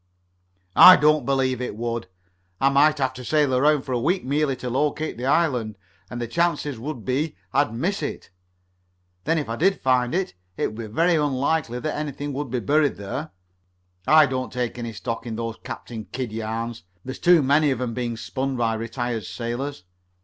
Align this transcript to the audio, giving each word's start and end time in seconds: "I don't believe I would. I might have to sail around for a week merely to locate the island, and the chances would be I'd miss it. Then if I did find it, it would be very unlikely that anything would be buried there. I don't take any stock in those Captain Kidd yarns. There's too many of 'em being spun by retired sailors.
"I 0.75 0.95
don't 0.95 1.27
believe 1.27 1.61
I 1.61 1.69
would. 1.69 2.07
I 2.59 2.69
might 2.69 2.97
have 2.97 3.13
to 3.13 3.23
sail 3.23 3.53
around 3.53 3.83
for 3.83 3.91
a 3.91 3.99
week 3.99 4.25
merely 4.25 4.55
to 4.55 4.67
locate 4.67 5.15
the 5.15 5.27
island, 5.27 5.77
and 6.09 6.19
the 6.19 6.25
chances 6.25 6.79
would 6.79 7.05
be 7.05 7.35
I'd 7.53 7.71
miss 7.71 8.01
it. 8.01 8.31
Then 9.25 9.37
if 9.37 9.47
I 9.47 9.55
did 9.57 9.79
find 9.79 10.15
it, 10.15 10.33
it 10.57 10.69
would 10.69 10.75
be 10.77 10.87
very 10.87 11.13
unlikely 11.17 11.77
that 11.81 11.95
anything 11.95 12.33
would 12.33 12.49
be 12.49 12.59
buried 12.61 12.95
there. 12.95 13.29
I 14.07 14.25
don't 14.25 14.51
take 14.51 14.79
any 14.79 14.91
stock 14.93 15.27
in 15.27 15.35
those 15.35 15.57
Captain 15.63 16.05
Kidd 16.05 16.31
yarns. 16.31 16.81
There's 17.05 17.19
too 17.19 17.43
many 17.43 17.69
of 17.69 17.79
'em 17.79 17.93
being 17.93 18.17
spun 18.17 18.57
by 18.57 18.73
retired 18.73 19.25
sailors. 19.25 19.83